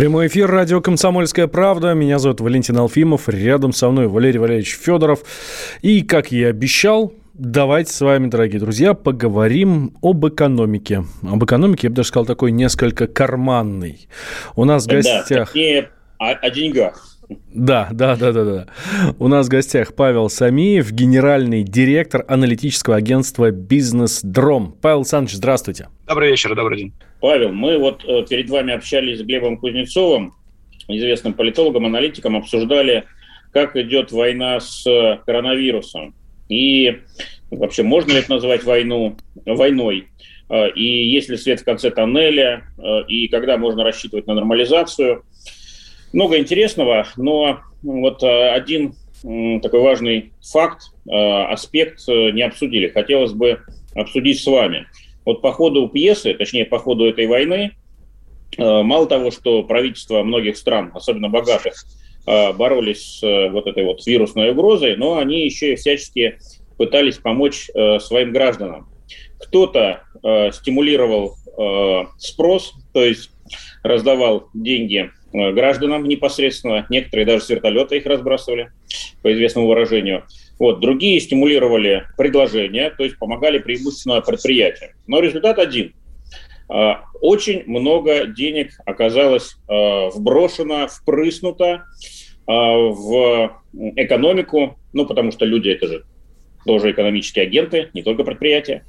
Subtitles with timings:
[0.00, 1.92] Прямой эфир радио «Комсомольская правда».
[1.92, 3.28] Меня зовут Валентин Алфимов.
[3.28, 5.20] Рядом со мной Валерий Валерьевич Федоров.
[5.82, 11.04] И, как я и обещал, давайте с вами, дорогие друзья, поговорим об экономике.
[11.22, 14.08] Об экономике, я бы даже сказал, такой несколько карманный.
[14.56, 15.52] У нас в гостях...
[15.52, 17.18] Да, о, о деньгах.
[17.52, 18.66] Да, да, да, да, да.
[19.18, 24.74] У нас в гостях Павел Самиев, генеральный директор аналитического агентства «Бизнес Дром».
[24.80, 25.88] Павел Александрович, здравствуйте.
[26.06, 26.94] Добрый вечер, добрый день.
[27.20, 30.34] Павел, мы вот э, перед вами общались с Глебом Кузнецовым,
[30.88, 33.04] известным политологом, аналитиком, обсуждали,
[33.52, 36.14] как идет война с э, коронавирусом.
[36.48, 37.00] И
[37.50, 40.08] вообще, можно ли это назвать войну, войной?
[40.48, 42.64] Э, и есть ли свет в конце тоннеля?
[43.08, 45.24] И когда можно рассчитывать на нормализацию?
[46.12, 52.88] Много интересного, но вот один такой важный факт, аспект не обсудили.
[52.88, 53.60] Хотелось бы
[53.94, 54.86] обсудить с вами–
[55.24, 57.72] вот по ходу пьесы, точнее, по ходу этой войны,
[58.56, 61.74] э, мало того, что правительства многих стран, особенно богатых,
[62.26, 66.38] э, боролись с э, вот этой вот вирусной угрозой, но они еще и всячески
[66.76, 67.68] пытались помочь
[68.00, 68.88] своим гражданам.
[69.38, 70.02] Кто-то
[70.50, 71.34] стимулировал
[72.16, 73.30] спрос, то есть
[73.82, 78.70] раздавал деньги гражданам непосредственно, некоторые даже с вертолета их разбрасывали,
[79.22, 80.24] по известному выражению.
[80.60, 80.80] Вот.
[80.80, 84.90] Другие стимулировали предложения, то есть помогали преимущественно предприятиям.
[85.06, 85.94] Но результат один.
[86.68, 91.84] А, очень много денег оказалось а, вброшено, впрыснуто
[92.46, 93.56] а, в
[93.96, 96.04] экономику, ну, потому что люди– это же
[96.66, 98.84] тоже экономические агенты, не только предприятия.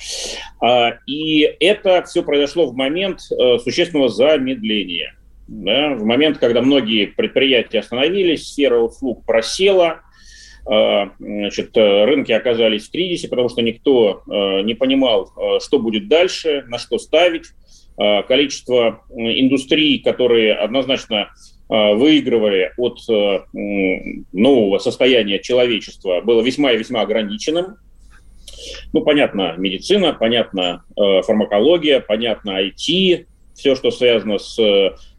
[1.08, 3.22] И это все произошло в момент
[3.64, 5.16] существенного замедления.
[5.48, 10.02] Да, в момент, когда многие предприятия остановились, сфера услуг просела–
[10.66, 16.08] значит, э, рынки оказались в кризисе, потому что никто э, не понимал, э, что будет
[16.08, 17.46] дальше, на что ставить.
[17.98, 21.30] А, количество индустрий, которые однозначно
[21.70, 23.00] выигрывали от
[24.34, 27.78] нового состояния человечества, было весьма и весьма ограниченным.
[28.92, 34.58] Ну, понятно, медицина, понятно, фармакология, понятно, IT, все, что связано с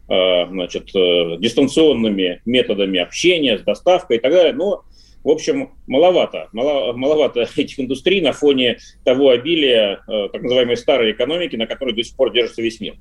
[0.07, 0.91] значит,
[1.39, 4.53] дистанционными методами общения, с доставкой и так далее.
[4.53, 4.83] Но
[5.23, 11.11] в общем, маловато, мало, маловато этих индустрий на фоне того обилия э, так называемой старой
[11.11, 12.95] экономики, на которой до сих пор держится весь мир.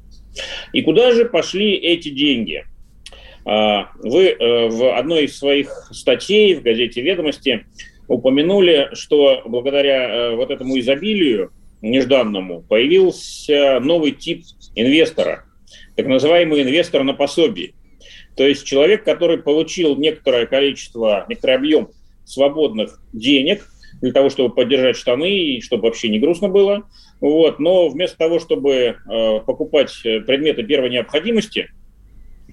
[0.72, 2.64] И куда же пошли эти деньги?
[3.44, 7.66] А, вы э, в одной из своих статей в газете «Ведомости»
[8.06, 11.50] упомянули, что благодаря э, вот этому изобилию
[11.80, 14.44] нежданному появился новый тип
[14.76, 15.44] инвестора,
[15.96, 17.74] так называемый инвестор на пособии.
[18.36, 21.90] То есть человек, который получил некоторое количество, некоторый объем
[22.24, 23.66] свободных денег
[24.00, 26.88] для того, чтобы поддержать штаны и чтобы вообще не грустно было.
[27.20, 27.58] Вот.
[27.58, 31.70] Но вместо того, чтобы э, покупать э, предметы первой необходимости,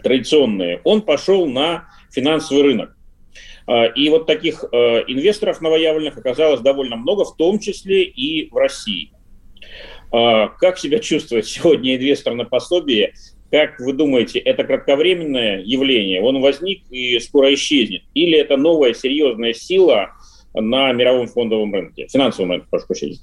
[0.03, 2.95] традиционные, он пошел на финансовый рынок.
[3.67, 8.55] Э, и вот таких э, инвесторов новоявленных оказалось довольно много, в том числе и в
[8.55, 9.11] России.
[10.11, 13.13] Э, как себя чувствует сегодня инвестор на пособие
[13.51, 16.21] как вы думаете, это кратковременное явление?
[16.21, 18.03] Он возник и скоро исчезнет?
[18.13, 20.11] Или это новая серьезная сила
[20.53, 23.17] на мировом фондовом рынке, финансовом рынке, прошу прощения?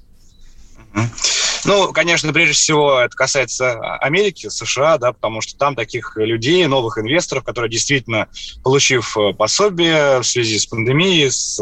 [1.65, 6.97] Ну, конечно, прежде всего это касается Америки, США, да, потому что там таких людей, новых
[6.97, 8.27] инвесторов, которые действительно,
[8.63, 11.59] получив э, пособие в связи с пандемией, с,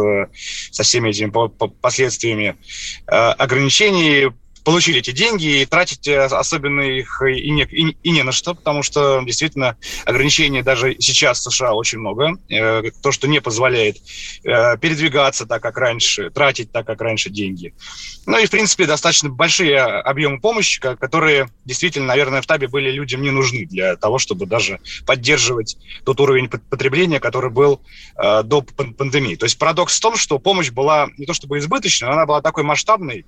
[0.71, 1.31] со всеми этими
[1.81, 2.55] последствиями
[3.07, 4.31] э, ограничений,
[4.65, 8.55] получили эти деньги и тратить э, особенно их и не, и, и не на что,
[8.55, 12.33] потому что действительно ограничений даже сейчас в США очень много.
[12.49, 13.97] Э, то, что не позволяет
[14.43, 17.75] э, передвигаться так, как раньше, тратить так, как раньше деньги.
[18.25, 23.21] Ну и, в принципе, достаточно большие объемы помощи, которые действительно, наверное, в табе были людям
[23.21, 27.81] не нужны для того, чтобы даже поддерживать тот уровень потребления, который был
[28.15, 29.35] до пандемии.
[29.35, 32.41] То есть парадокс в том, что помощь была не то чтобы избыточной, но она была
[32.41, 33.25] такой масштабной,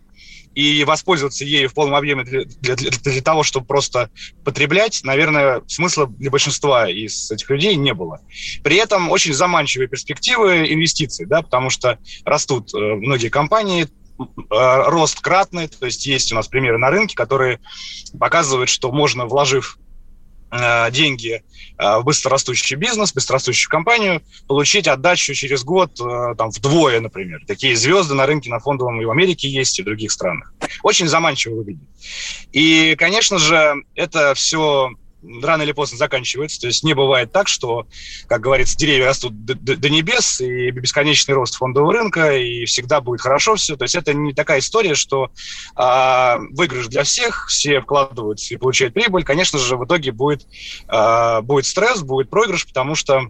[0.58, 2.44] и воспользоваться ею в полном объеме для,
[2.76, 4.10] для, для, того, чтобы просто
[4.44, 8.22] потреблять, наверное, смысла для большинства из этих людей не было.
[8.64, 13.88] При этом очень заманчивые перспективы инвестиций, да, потому что растут э, многие компании, э,
[14.50, 17.60] рост кратный, то есть есть у нас примеры на рынке, которые
[18.20, 19.78] показывают, что можно, вложив
[20.92, 21.44] деньги
[21.78, 27.42] э, в быстрорастущий бизнес, быстрорастущую компанию, получить отдачу через год э, там, вдвое, например.
[27.48, 30.54] Такие звезды на рынке на фондовом и в Америке есть, и в других странах.
[30.84, 31.88] Очень заманчиво выглядит.
[32.52, 34.92] И, конечно же, это все
[35.42, 36.62] рано или поздно заканчивается.
[36.62, 37.88] То есть не бывает так, что,
[38.28, 43.02] как говорится, деревья растут до, до, до небес, и бесконечный рост фондового рынка, и всегда
[43.02, 43.76] будет хорошо все.
[43.76, 45.32] То есть это не такая история, что
[45.76, 49.24] а, выигрыш для всех, все вкладываются и получают прибыль.
[49.24, 50.48] Конечно же, в итоге будет,
[50.88, 53.28] а, будет стресс, будет проигрыш, потому что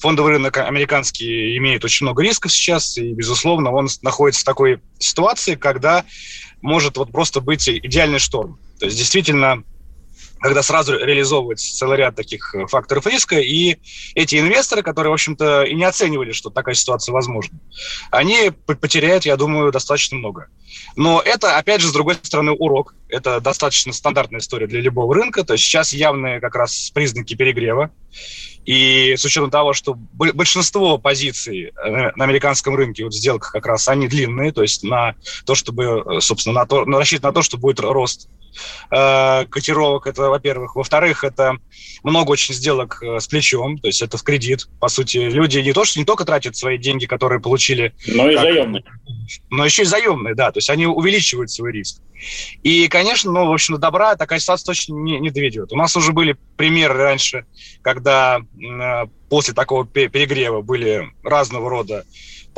[0.00, 5.54] фондовый рынок американский имеет очень много рисков сейчас, и, безусловно, он находится в такой ситуации,
[5.54, 6.04] когда
[6.62, 8.58] может вот просто быть идеальный шторм.
[8.78, 9.62] То есть действительно
[10.40, 13.76] когда сразу реализовывается целый ряд таких э, факторов риска, и
[14.14, 17.58] эти инвесторы, которые, в общем-то, и не оценивали, что такая ситуация возможна,
[18.10, 20.48] они потеряют, я думаю, достаточно много.
[20.96, 22.94] Но это, опять же, с другой стороны, урок.
[23.08, 25.44] Это достаточно стандартная история для любого рынка.
[25.44, 27.90] То есть сейчас явные как раз признаки перегрева.
[28.64, 33.88] И с учетом того, что большинство позиций э, на американском рынке, вот сделках как раз,
[33.88, 35.14] они длинные, то есть на
[35.44, 38.28] то, чтобы, э, собственно, на то, рассчитан на то, что будет рост
[38.90, 40.76] э, котировок, это, во-первых.
[40.76, 41.56] Во-вторых, это
[42.02, 44.68] много очень сделок э, с плечом, то есть это в кредит.
[44.80, 47.94] По сути, люди не то, что не только тратят свои деньги, которые получили...
[48.06, 48.84] Но и заемные.
[49.50, 52.00] Но еще и заемные, да, то есть они увеличивают свой риск.
[52.62, 55.72] И, конечно, ну, в общем, добра такая ситуация точно не, не доведет.
[55.72, 57.46] У нас уже были примеры раньше,
[57.82, 62.04] когда э, после такого перегрева были разного рода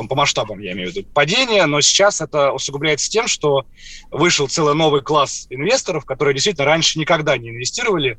[0.07, 3.65] по, по масштабам, я имею в виду, падение, но сейчас это усугубляется тем, что
[4.11, 8.17] вышел целый новый класс инвесторов, которые действительно раньше никогда не инвестировали,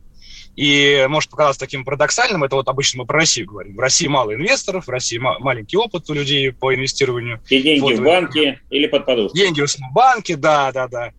[0.57, 3.75] и может показаться таким парадоксальным, это вот обычно мы про Россию говорим.
[3.75, 7.43] В России мало инвесторов, в России маленький опыт у людей по инвестированию.
[7.49, 9.41] И деньги вот, в банке или под подушкой.
[9.41, 11.13] Деньги в банке, да, да, да.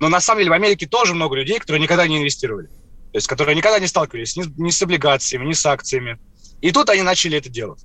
[0.00, 2.66] Но на самом деле в Америке тоже много людей, которые никогда не инвестировали.
[2.66, 6.18] То есть, которые никогда не сталкивались ни, ни с облигациями, ни с акциями.
[6.60, 7.84] И тут они начали это делать.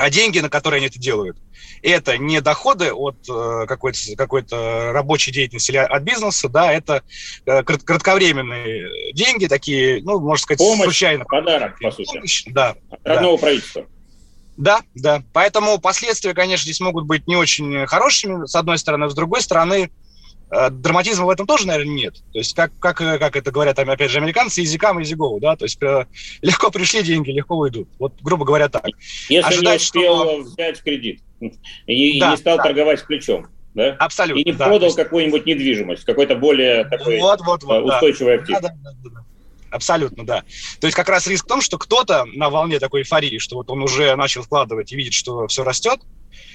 [0.00, 1.36] А деньги, на которые они это делают,
[1.82, 7.02] это не доходы от э, какой-то какой рабочей деятельности или от бизнеса, да, это
[7.44, 11.26] э, кратковременные деньги, такие, ну, можно сказать, Помощь, случайно.
[11.26, 12.14] подарок, по сути.
[12.14, 12.76] Помощь, да.
[12.90, 13.42] От родного да.
[13.42, 13.86] правительства.
[14.56, 15.22] Да, да.
[15.34, 19.10] Поэтому последствия, конечно, здесь могут быть не очень хорошими, с одной стороны.
[19.10, 19.90] С другой стороны,
[20.50, 22.14] драматизма в этом тоже, наверное, нет.
[22.32, 25.38] То есть, как, как, э, как это говорят, опять же, американцы, easy come, easy go,
[25.40, 26.06] да, то есть э,
[26.42, 27.88] легко пришли деньги, легко уйдут.
[27.98, 28.86] Вот, грубо говоря, так.
[29.28, 30.40] Если Ожидать, не успел что...
[30.42, 32.64] взять кредит и, да, и не стал да.
[32.64, 33.94] торговать плечом, да?
[33.98, 34.40] Абсолютно.
[34.40, 34.96] И не да, продал есть...
[34.96, 38.42] какую-нибудь недвижимость, какой-то более такой вот, вот, вот, устойчивый да.
[38.42, 38.58] актив.
[38.60, 39.24] Да, да, да, да.
[39.70, 40.42] Абсолютно, да.
[40.80, 43.70] То есть как раз риск в том, что кто-то на волне такой эйфории, что вот
[43.70, 46.00] он уже начал вкладывать и видит, что все растет,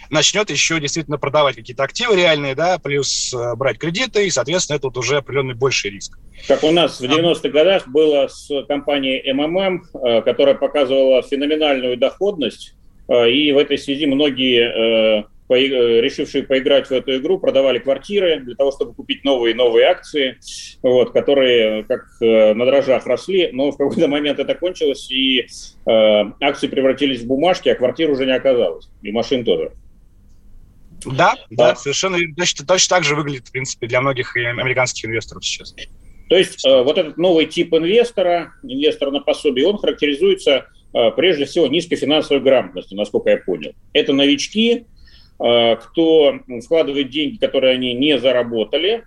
[0.10, 4.88] начнет еще действительно продавать какие-то активы реальные, да, плюс э, брать кредиты, и, соответственно, это
[4.88, 6.18] вот уже определенный больший риск.
[6.48, 12.75] Как у нас в 90-х годах было с компанией МММ, э, которая показывала феноменальную доходность,
[13.07, 18.72] э, и в этой связи многие решившие поиграть в эту игру, продавали квартиры для того,
[18.72, 20.40] чтобы купить новые и новые акции,
[20.81, 25.46] вот, которые как на дрожжах росли, но в какой-то момент это кончилось, и э,
[26.42, 29.74] акции превратились в бумажки, а квартир уже не оказалось, и машин тоже.
[31.03, 35.44] Да, да, да совершенно точно, точно так же выглядит, в принципе, для многих американских инвесторов
[35.45, 35.75] сейчас.
[36.30, 41.45] То есть э, вот этот новый тип инвестора, инвестор на пособие, он характеризуется э, прежде
[41.45, 43.74] всего низкой финансовой грамотностью, насколько я понял.
[43.93, 44.86] Это новички,
[45.39, 49.03] э, кто вкладывает деньги, которые они не заработали,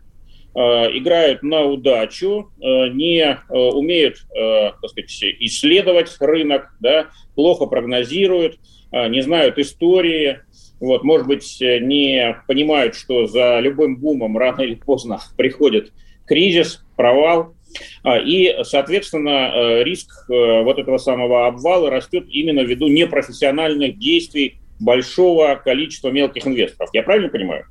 [0.54, 0.60] э,
[0.96, 5.10] играют на удачу, э, не э, умеют так сказать,
[5.40, 8.58] исследовать рынок, да, плохо прогнозируют,
[8.92, 10.40] не знают истории,
[10.80, 15.92] вот, может быть, э, не понимают, что за любым бумом рано или поздно приходит
[16.26, 17.54] кризис, провал,
[18.02, 24.60] а, и, соответственно, э, риск э, вот этого самого обвала растет именно ввиду непрофессиональных действий
[24.80, 26.90] большого количества мелких инвесторов.
[26.92, 27.66] Я правильно понимаю?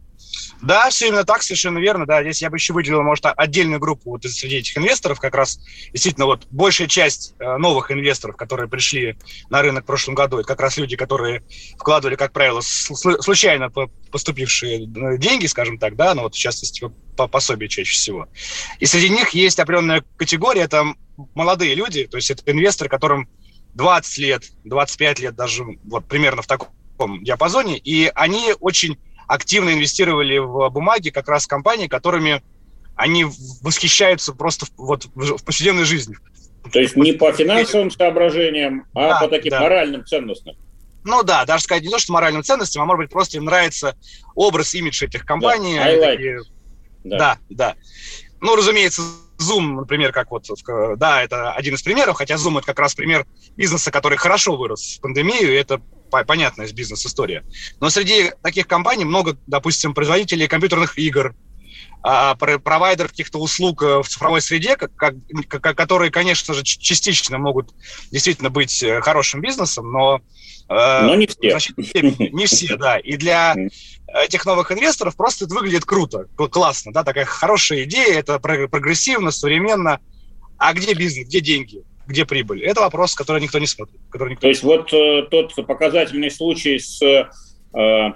[0.61, 2.05] Да, все именно так, совершенно верно.
[2.05, 5.59] Да, здесь я бы еще выделил, может, отдельную группу вот среди этих инвесторов, как раз
[5.91, 9.17] действительно вот большая часть э, новых инвесторов, которые пришли
[9.49, 11.43] на рынок в прошлом году, это как раз люди, которые
[11.77, 13.69] вкладывали, как правило, случайно
[14.11, 18.27] поступившие э, деньги, скажем так, да, ну вот в частности по пособию чаще всего.
[18.79, 20.85] И среди них есть определенная категория, это
[21.35, 23.29] молодые люди, то есть это инвесторы, которым
[23.75, 30.37] 20 лет, 25 лет даже, вот примерно в таком диапазоне, и они очень активно инвестировали
[30.37, 32.41] в бумаги как раз компании, которыми
[32.95, 33.25] они
[33.61, 36.17] восхищаются просто вот в повседневной жизни.
[36.71, 39.61] То есть не по финансовым соображениям, а да, по таким да.
[39.61, 40.55] моральным ценностям.
[41.03, 43.95] Ну да, даже сказать не то, что моральным ценностям, а может быть просто им нравится
[44.35, 45.75] образ, имидж этих компаний.
[45.77, 46.39] Да, like такие...
[47.03, 47.17] да.
[47.17, 47.75] да, да.
[48.41, 49.01] Ну, разумеется,
[49.39, 50.45] Zoom, например, как вот,
[50.97, 54.97] да, это один из примеров, хотя Zoom это как раз пример бизнеса, который хорошо вырос
[54.97, 57.43] в пандемию, и это понятная бизнес-история.
[57.79, 61.35] Но среди таких компаний много, допустим, производителей компьютерных игр,
[62.03, 67.73] а, провайдеров каких-то услуг э, в цифровой среде, как, как, которые, конечно же, частично могут
[68.11, 70.21] действительно быть э, хорошим бизнесом, но,
[70.69, 71.59] э, но не все.
[71.59, 72.97] Степени, не все, да.
[72.97, 73.55] И для
[74.13, 79.99] этих новых инвесторов просто это выглядит круто, классно, да, такая хорошая идея, это прогрессивно, современно.
[80.57, 81.83] А где бизнес, где деньги?
[82.07, 82.63] Где прибыль?
[82.63, 83.99] Это вопрос, который никто не смотрит.
[84.09, 87.01] Который никто То есть вот э, тот показательный случай с
[87.73, 88.09] Э,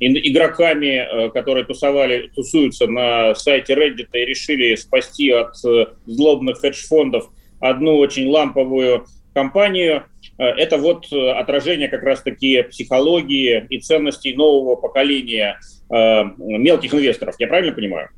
[0.00, 7.30] игроками, э, которые тусовали, тусуются на сайте Reddit и решили спасти от э, злобных хедж-фондов
[7.60, 10.04] одну очень ламповую компанию.
[10.36, 17.36] Это вот отражение как раз-таки психологии и ценностей нового поколения мелких инвесторов.
[17.38, 18.08] Я правильно понимаю?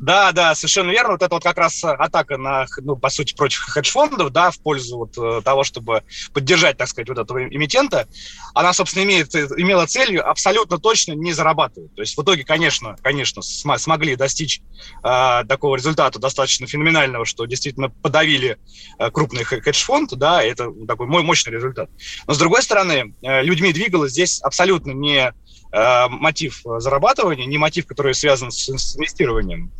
[0.00, 1.12] Да, да, совершенно верно.
[1.12, 4.96] Вот это вот как раз атака на, ну, по сути, против хедж-фондов, да, в пользу
[4.96, 6.02] вот э, того, чтобы
[6.32, 8.08] поддержать, так сказать, вот этого эмитента,
[8.54, 11.94] она, собственно, имеет, имела целью абсолютно точно не зарабатывать.
[11.94, 14.62] То есть в итоге, конечно, конечно, см смогли достичь
[15.04, 18.56] э, такого результата достаточно феноменального, что действительно подавили
[18.98, 21.90] э, крупный хедж-фонд, да, это такой мой мощный результат.
[22.26, 25.34] Но, с другой стороны, э, людьми двигалось здесь абсолютно не
[25.72, 29.70] Э, мотив зарабатывания, не мотив, который связан с, с инвестированием,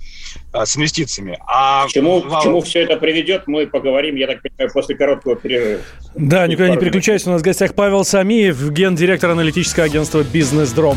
[0.53, 1.37] э, с инвестициями.
[1.49, 5.35] А к чему, к чему все это приведет, мы поговорим, я так понимаю, после короткого
[5.35, 5.81] перерыва.
[6.15, 7.29] Да, никуда не переключайся.
[7.29, 10.97] У нас в гостях Павел Самиев, гендиректор аналитического агентства «Бизнес-дром».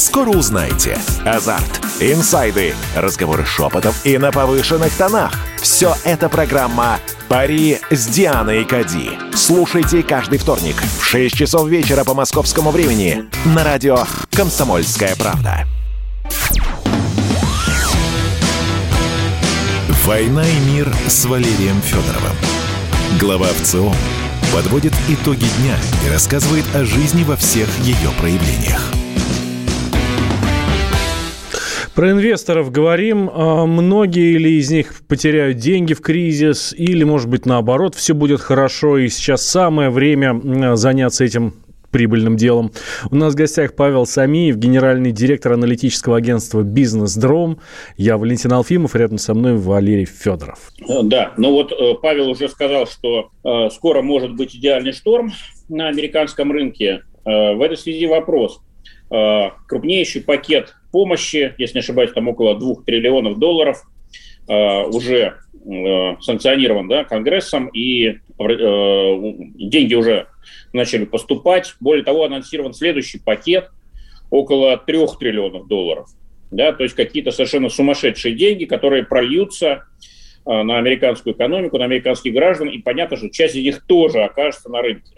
[0.00, 0.98] Скоро узнаете.
[1.26, 5.34] Азарт, инсайды, разговоры шепотов и на повышенных тонах.
[5.60, 9.10] Все это программа «Пари с Дианой Кади».
[9.34, 13.98] Слушайте каждый вторник в 6 часов вечера по московскому времени на радио
[14.30, 15.66] «Комсомольская правда».
[20.06, 22.36] «Война и мир» с Валерием Федоровым.
[23.20, 23.92] Глава ВЦО
[24.54, 25.76] подводит итоги дня
[26.06, 28.90] и рассказывает о жизни во всех ее проявлениях.
[32.00, 33.28] Про инвесторов говорим.
[33.30, 38.40] А многие ли из них потеряют деньги в кризис или, может быть, наоборот, все будет
[38.40, 41.52] хорошо и сейчас самое время заняться этим
[41.90, 42.72] прибыльным делом.
[43.10, 47.58] У нас в гостях Павел Самиев, генеральный директор аналитического агентства «Бизнес Дром».
[47.98, 50.70] Я Валентин Алфимов, рядом со мной Валерий Федоров.
[51.02, 55.32] Да, ну вот э, Павел уже сказал, что э, скоро может быть идеальный шторм
[55.68, 57.02] на американском рынке.
[57.26, 58.62] Э, в этой связи вопрос.
[59.66, 63.82] Крупнейший пакет помощи, если не ошибаюсь, там около 2 триллионов долларов,
[64.48, 70.26] э, уже э, санкционирован да, Конгрессом, и э, деньги уже
[70.72, 71.74] начали поступать.
[71.80, 73.70] Более того, анонсирован следующий пакет
[74.30, 76.08] около 3 триллионов долларов.
[76.50, 79.84] Да, то есть какие-то совершенно сумасшедшие деньги, которые прольются
[80.44, 84.82] на американскую экономику, на американских граждан, и понятно, что часть из них тоже окажется на
[84.82, 85.12] рынке.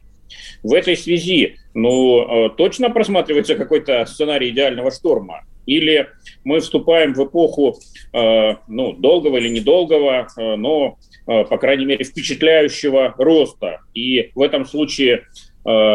[0.62, 5.45] В этой связи, ну, точно просматривается какой-то сценарий идеального шторма.
[5.66, 6.09] Или
[6.45, 7.76] мы вступаем в эпоху,
[8.12, 13.81] э, ну, долгого или недолгого, э, но, э, по крайней мере, впечатляющего роста.
[13.95, 15.25] И в этом случае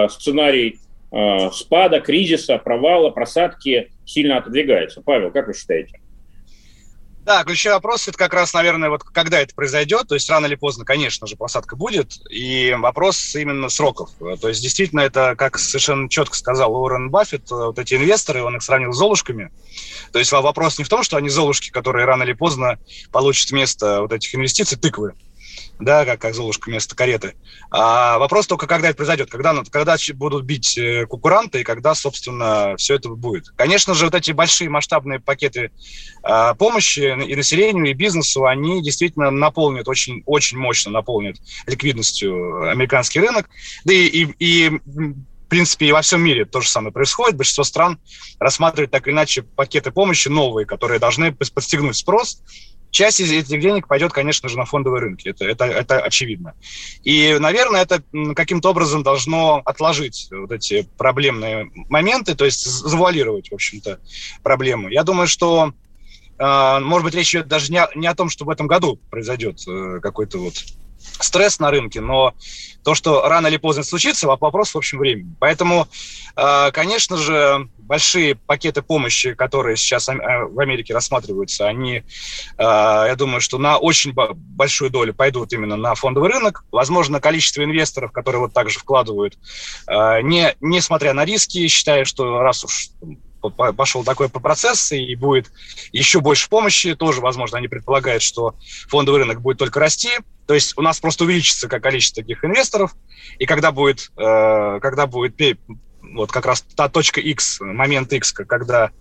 [0.09, 0.79] сценарий
[1.51, 5.01] спада, кризиса, провала, просадки сильно отодвигается.
[5.01, 5.99] Павел, как вы считаете?
[7.27, 10.55] Да, ключевой вопрос это как раз, наверное, вот когда это произойдет, то есть рано или
[10.55, 14.11] поздно, конечно же, посадка будет, и вопрос именно сроков.
[14.39, 18.63] То есть действительно это, как совершенно четко сказал Уоррен Баффет, вот эти инвесторы, он их
[18.63, 19.51] сравнил с золушками.
[20.13, 22.79] То есть вопрос не в том, что они золушки, которые рано или поздно
[23.11, 25.11] получат вместо вот этих инвестиций тыквы,
[25.79, 27.35] да, как, как Золушка вместо кареты.
[27.69, 32.75] А вопрос только, когда это произойдет, когда, когда будут бить э, кукуранты и когда, собственно,
[32.77, 33.49] все это будет.
[33.55, 35.71] Конечно же, вот эти большие масштабные пакеты
[36.23, 43.19] а, помощи и населению, и бизнесу, они действительно наполнят, очень, очень мощно наполнят ликвидностью американский
[43.19, 43.49] рынок.
[43.85, 44.69] Да и, и, и
[45.47, 47.37] в принципе, и во всем мире то же самое происходит.
[47.37, 47.99] Большинство стран
[48.37, 52.41] рассматривают так или иначе пакеты помощи новые, которые должны подстегнуть спрос
[52.91, 55.29] Часть из этих денег пойдет, конечно же, на фондовые рынки.
[55.29, 56.55] Это, это, это очевидно.
[57.03, 58.01] И, наверное, это
[58.35, 63.99] каким-то образом должно отложить вот эти проблемные моменты, то есть завуалировать, в общем-то,
[64.41, 64.91] проблемы.
[64.91, 65.73] Я думаю, что,
[66.39, 68.99] э, может быть, речь идет даже не о, не о том, что в этом году
[69.09, 70.55] произойдет э, какой-то вот
[71.19, 72.33] стресс на рынке, но
[72.87, 75.35] то, что рано или поздно случится, вопрос в общем времени.
[75.39, 75.89] Поэтому,
[76.37, 82.03] э, конечно же, большие пакеты помощи, которые сейчас э, в Америке рассматриваются, они, э,
[82.57, 86.63] я думаю, что на очень большую долю пойдут именно на фондовый рынок.
[86.71, 89.37] Возможно, количество инвесторов, которые вот так же вкладывают,
[89.87, 92.89] не, несмотря на риски, считают, что раз уж
[93.75, 95.51] пошел такой процесс и будет
[95.91, 98.55] еще больше помощи, тоже, возможно, они предполагают, что
[98.87, 100.09] фондовый рынок будет только расти,
[100.47, 102.95] то есть у нас просто увеличится как количество таких инвесторов,
[103.37, 105.35] и когда будет, э, когда будет
[106.13, 108.91] вот как раз та точка X, момент X, когда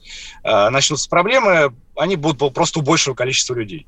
[0.43, 3.87] э, начнутся проблемы, они будут просто у большего количества людей.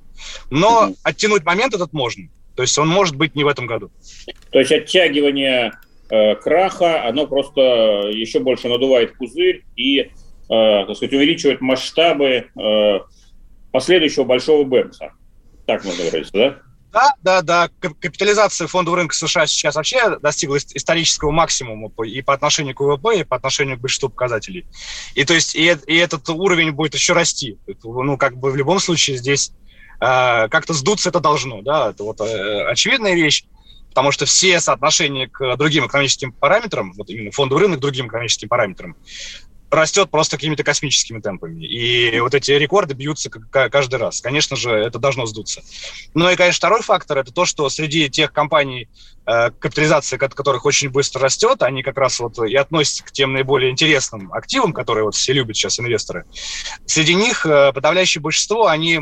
[0.51, 0.97] Но mm-hmm.
[1.03, 2.29] оттянуть момент этот можно.
[2.55, 3.91] То есть он может быть не в этом году.
[4.51, 5.73] То есть оттягивание
[6.11, 7.61] э, краха, оно просто
[8.11, 10.11] еще больше надувает пузырь и,
[10.49, 13.01] так сказать, увеличивает масштабы э,
[13.71, 15.13] последующего большого бэмса.
[15.67, 16.59] Так можно выразиться, да?
[16.91, 17.71] Да, да, да.
[17.81, 23.25] Капитализация фондового рынка США сейчас вообще достигла исторического максимума и по отношению к ВВП, и
[23.25, 24.65] по отношению к большинству показателей.
[25.15, 27.59] И то есть и, и этот уровень будет еще расти.
[27.85, 29.53] Ну, как бы в любом случае здесь
[30.01, 33.45] э, как-то сдуться это должно, да, это вот э, очевидная вещь
[33.91, 38.49] потому что все соотношения к другим экономическим параметрам, вот именно фондовый рынок к другим экономическим
[38.49, 38.95] параметрам,
[39.71, 41.65] растет просто какими-то космическими темпами.
[41.65, 44.21] И вот эти рекорды бьются каждый раз.
[44.21, 45.63] Конечно же, это должно сдуться.
[46.15, 48.89] Ну и, конечно, второй фактор– это то, что среди тех компаний,
[49.27, 53.71] э, капитализация которых очень быстро растет, они как раз вот и относятся к тем наиболее
[53.71, 56.25] интересным активам, которые вот все любят сейчас инвесторы.
[56.87, 59.01] Среди них э, подавляющее большинство, они,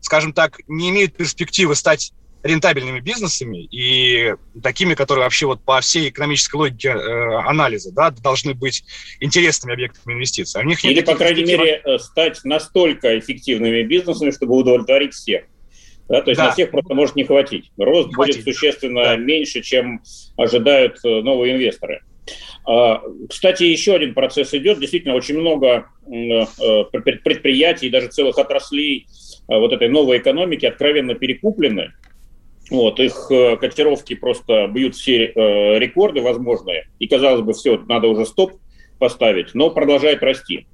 [0.00, 2.12] скажем так, не имеют перспективы стать
[2.46, 8.54] рентабельными бизнесами и такими, которые вообще вот по всей экономической логике э, анализа да, должны
[8.54, 8.84] быть
[9.20, 10.60] интересными объектами инвестиций.
[10.60, 15.44] А у них Или, по крайней мере, э, стать настолько эффективными бизнесами, чтобы удовлетворить всех.
[16.08, 16.46] Да, то есть да.
[16.46, 17.72] на всех просто может не хватить.
[17.76, 18.44] Рост не будет хватить.
[18.44, 19.16] существенно да.
[19.16, 20.00] меньше, чем
[20.36, 22.02] ожидают э, новые инвесторы.
[22.64, 24.78] А, кстати, еще один процесс идет.
[24.78, 29.06] Действительно, очень много э, предприятий, даже целых отраслей
[29.48, 31.92] вот этой новой экономики откровенно перекуплены.
[32.70, 36.88] Вот, их э, котировки просто бьют все э, рекорды возможные.
[36.98, 38.54] И, казалось бы, все, надо уже стоп
[38.98, 40.66] поставить, но продолжает расти.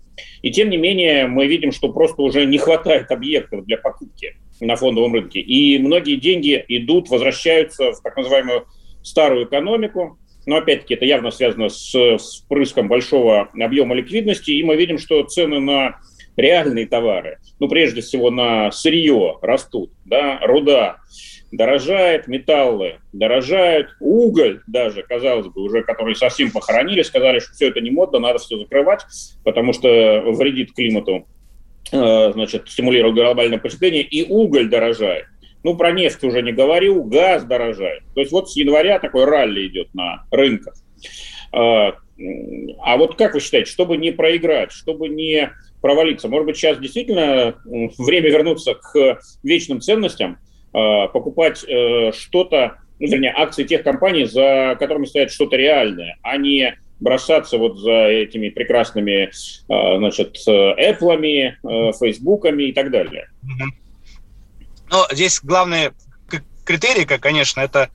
[0.42, 4.76] И тем не менее мы видим, что просто уже не хватает объектов для покупки на
[4.76, 5.40] фондовом рынке.
[5.40, 8.66] И многие деньги идут, возвращаются в так называемую
[9.02, 10.18] старую экономику.
[10.46, 11.94] Но опять-таки это явно связано с
[12.44, 14.50] впрыском большого объема ликвидности.
[14.50, 16.00] И мы видим, что цены на
[16.36, 20.96] реальные товары, ну прежде всего на сырье растут, да, руда,
[21.52, 27.80] дорожает, металлы дорожают, уголь даже, казалось бы, уже который совсем похоронили, сказали, что все это
[27.80, 29.02] не модно, надо все закрывать,
[29.44, 31.28] потому что вредит климату,
[31.92, 35.26] э, значит, стимулирует глобальное потепление, и уголь дорожает.
[35.62, 38.02] Ну, про нефть уже не говорю, газ дорожает.
[38.14, 40.74] То есть вот с января такой ралли идет на рынках.
[41.54, 41.92] Э,
[42.80, 47.56] а вот как вы считаете, чтобы не проиграть, чтобы не провалиться, может быть, сейчас действительно
[47.98, 50.38] время вернуться к вечным ценностям–
[50.72, 56.76] покупать э, что-то, ну, вернее, акции тех компаний, за которыми стоит что-то реальное, а не
[57.00, 59.30] бросаться вот за этими прекрасными, э,
[59.98, 63.28] значит, Apple, Фейсбуками и так далее.
[64.90, 65.90] Ну, здесь главный
[66.64, 67.90] критерий, конечно, это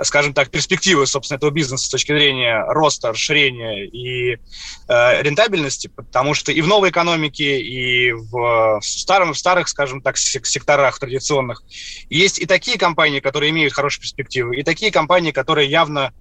[0.00, 4.38] скажем так, перспективы, собственно, этого бизнеса с точки зрения роста, расширения и
[4.88, 10.00] э, рентабельности, потому что и в новой экономике, и в, в, старом, в старых, скажем
[10.00, 11.62] так, секторах традиционных
[12.08, 16.12] есть и такие компании, которые имеют хорошие перспективы, и такие компании, которые явно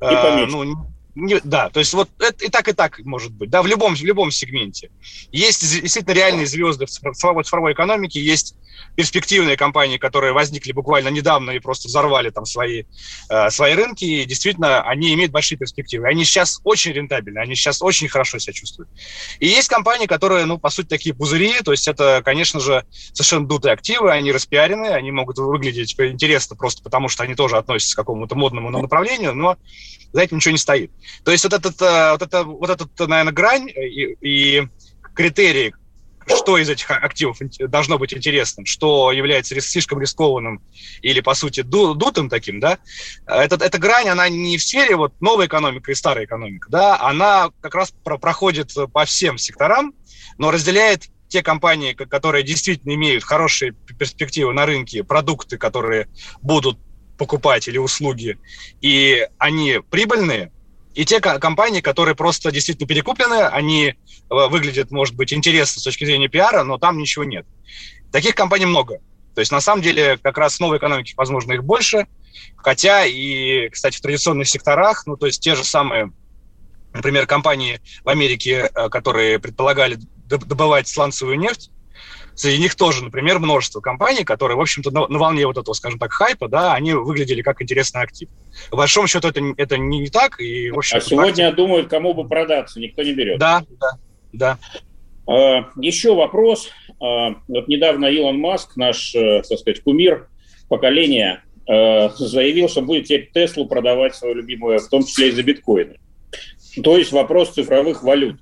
[0.00, 3.62] э, ну, не, да, то есть вот это и так, и так может быть, да,
[3.62, 4.90] в любом, в любом сегменте.
[5.32, 8.54] Есть действительно реальные звезды в цифровой, цифровой экономике, есть
[8.96, 12.84] перспективные компании, которые возникли буквально недавно и просто взорвали там свои,
[13.30, 16.08] э, свои рынки, и действительно они имеют большие перспективы.
[16.08, 18.90] Они сейчас очень рентабельны, они сейчас очень хорошо себя чувствуют.
[19.38, 23.46] И есть компании, которые, ну, по сути, такие пузыри, то есть это, конечно же, совершенно
[23.46, 27.98] дутые активы, они распиарены, они могут выглядеть интересно просто потому, что они тоже относятся к
[27.98, 29.56] какому-то модному направлению, но
[30.12, 30.90] за этим ничего не стоит.
[31.24, 34.68] То есть вот этот, э, вот это, вот этот, наверное, грань и, и
[35.14, 35.74] критерии,
[36.28, 40.62] что из этих активов должно быть интересным, что является слишком рискованным
[41.02, 42.78] или, по сути, дутым таким, да,
[43.26, 47.50] эта, эта грань, она не в сфере вот новой экономики и старой экономики, да, она
[47.60, 49.94] как раз про проходит по всем секторам,
[50.36, 56.08] но разделяет те компании, которые действительно имеют хорошие перспективы на рынке, продукты, которые
[56.42, 56.78] будут
[57.16, 58.38] покупать или услуги,
[58.80, 60.52] и они прибыльные,
[60.98, 63.94] и те компании, которые просто действительно перекуплены, они э,
[64.28, 67.46] выглядят, может быть, интересно с точки зрения пиара, но там ничего нет.
[68.10, 68.98] Таких компаний много.
[69.36, 72.08] То есть, на самом деле, как раз в новой экономике, возможно, их больше.
[72.56, 76.10] Хотя и, кстати, в традиционных секторах, ну, то есть те же самые,
[76.92, 81.70] например, компании в Америке, э, которые предполагали добывать сланцевую нефть,
[82.38, 85.98] Среди них тоже, например, множество компаний, которые, в общем-то, на, на волне вот этого, скажем
[85.98, 88.28] так, хайпа, да, они выглядели как интересный актив.
[88.70, 90.38] По большому счету это, это не, не так.
[90.38, 91.56] И, в общем, а сегодня актив...
[91.56, 93.40] думают, кому бы продаться, никто не берет.
[93.40, 93.90] Да, да,
[94.32, 94.58] да.
[95.26, 96.70] А, еще вопрос.
[97.00, 100.28] А, вот недавно Илон Маск, наш, э, так сказать, кумир
[100.68, 105.42] поколения, э, заявил, что будет теперь Теслу продавать свою любимую, в том числе и за
[105.42, 105.96] биткоины.
[106.84, 108.38] То есть вопрос цифровых валют.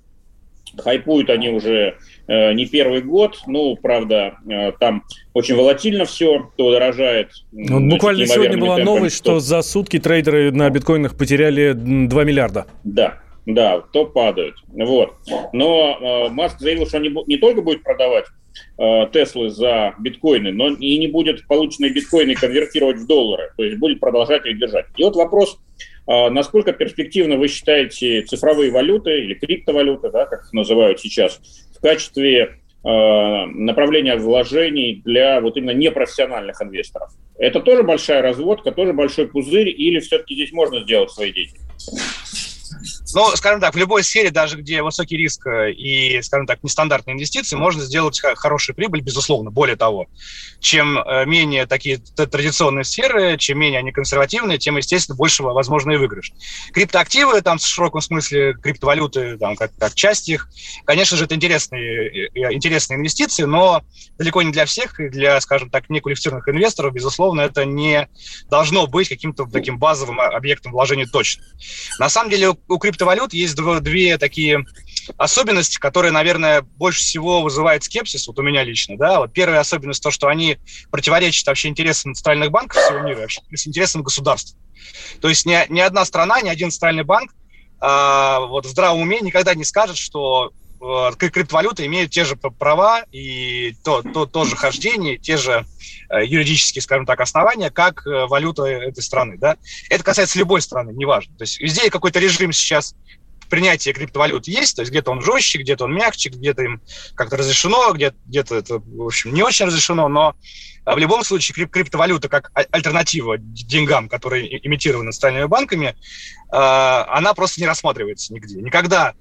[0.77, 1.97] Хайпуют они уже
[2.29, 3.41] не первый год.
[3.47, 7.31] Ну, правда, э, там очень волатильно все, то дорожает.
[7.53, 9.33] Ну, буквально сегодня была темпами, новость, что...
[9.33, 12.67] что за сутки трейдеры на биткоинах потеряли 2 миллиарда.
[12.85, 14.57] Да, да, то падают.
[14.69, 15.15] Вот.
[15.53, 18.27] Но э, Маск заявил, что он не, не только будет продавать
[18.77, 23.79] э, Теслы за биткоины, но и не будет полученные биткоины конвертировать в доллары, то есть
[23.79, 24.87] будет продолжать их держать.
[24.97, 25.59] И вот вопрос,
[26.09, 31.41] э, насколько перспективно вы считаете цифровые валюты или криптовалюты, да, как их называют сейчас,
[31.87, 32.89] качестве э,
[33.55, 37.11] направления вложений для вот именно непрофессиональных инвесторов.
[37.39, 41.59] Это тоже большая разводка, тоже большой пузырь, или все-таки здесь можно сделать свои деньги?
[43.17, 47.15] Ну, скажем так, в любой сфере, даже где высокий риск э, и, скажем так, нестандартные
[47.15, 49.51] инвестиции, можно сделать хорошую прибыль, безусловно.
[49.51, 50.07] Более того,
[50.61, 55.97] чем э, менее такие традиционные сферы, чем менее они консервативные, тем, естественно, больше возможно и
[55.97, 56.35] выигрыш.
[56.75, 60.51] Криптоактивы, там, в широком смысле, криптовалюты, там, как, как часть их,
[60.85, 63.83] конечно же, это интересные, э, интересные инвестиции, но
[64.19, 68.11] далеко не для всех, и для, скажем так, неквалифицированных инвесторов, безусловно, это не
[68.51, 71.45] должно быть каким-то таким базовым объектом вложения точно.
[71.99, 74.65] На самом деле у криптовалют есть две такие
[75.17, 80.03] особенности, которые, наверное, больше всего вызывают скепсис, вот у меня лично, да, вот первая особенность
[80.03, 80.59] то, что они
[80.91, 84.59] противоречат вообще интересам центральных банков всего мира, вообще интересам государства.
[85.21, 87.33] То есть ни, ни одна страна, ни один центральный банк
[87.79, 90.66] а, вот в здравом уме никогда не скажет, что э,
[91.17, 95.65] криптовалюта имеет те же права и то, то, то же хождение, те же
[96.11, 99.37] э, юридические, скажем так, основания, как э, валюта этой страны.
[99.39, 99.57] Да?
[99.91, 101.37] Это касается любой страны, неважно.
[101.37, 102.95] То есть везде какой-то режим сейчас
[103.49, 106.81] принятия криптовалют есть, то есть где-то он жестче, где-то он мягче, где-то им
[107.15, 110.35] как-то разрешено, где-то, где-то это, в общем, не очень разрешено, но
[110.85, 115.97] в любом случае крип- криптовалюта как а, альтернатива деньгам, которые имитированы национальными банками,
[116.49, 118.61] она просто не рассматривается нигде.
[118.61, 119.15] Никогда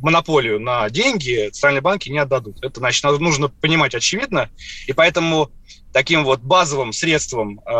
[0.00, 2.62] монополию на деньги центральные банки не отдадут.
[2.62, 4.50] Это, значит, нужно понимать очевидно,
[4.86, 5.50] и поэтому
[5.92, 7.70] таким вот базовым средством э,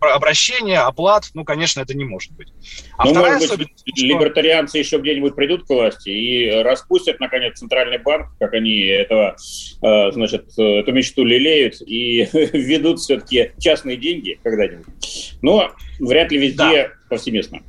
[0.00, 2.52] обращения, оплат, ну, конечно, это не может быть.
[2.98, 4.06] А ну, может быть, что...
[4.06, 9.36] либертарианцы еще где-нибудь придут к власти и распустят, наконец, центральный банк, как они этого,
[9.82, 15.36] э, значит, эту мечту лелеют и введут все-таки частные деньги когда-нибудь.
[15.42, 16.88] Но вряд ли везде да.
[17.08, 17.62] повсеместно.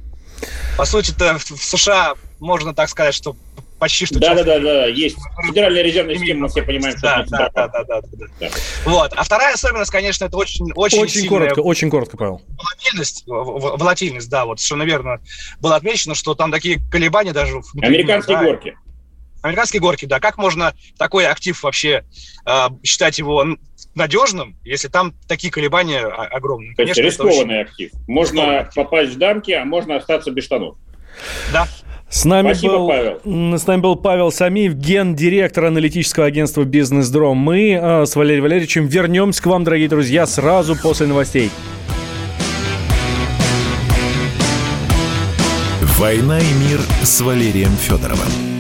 [0.78, 3.36] По сути-то в США можно так сказать, что
[3.80, 4.20] почти что...
[4.20, 5.18] Да, да, да, да, есть.
[5.46, 8.50] Федеральная резервная система, мы все понимаем, что да, да, да, да, да, да, да.
[8.86, 9.14] Вот.
[9.14, 11.30] А вторая особенность, конечно, это очень, очень, очень сильная...
[11.30, 12.42] коротко, очень коротко, Павел.
[12.58, 15.20] Волатильность, волатильность, да, вот что, наверное,
[15.60, 17.62] было отмечено, что там такие колебания даже...
[17.82, 18.78] Американские да, горки.
[19.42, 20.20] Американские горки, да.
[20.20, 22.04] Как можно такой актив вообще
[22.48, 23.46] э, считать его
[23.94, 26.72] надежным, если там такие колебания огромные?
[26.72, 27.70] То Конечно, есть рискованный очень...
[27.70, 27.92] актив.
[28.08, 30.78] Можно рискованный попасть в дамки, а можно остаться без штанов.
[31.54, 31.68] Да.
[32.10, 33.58] С нами, Спасибо, был, Павел.
[33.58, 37.38] с нами был Павел Самиев, гендиректор аналитического агентства «Бизнес-дром».
[37.38, 41.50] Мы э, с Валерием Валерьевичем вернемся к вам, дорогие друзья, сразу после новостей.
[45.98, 48.55] «Война и мир» с Валерием Федоровым.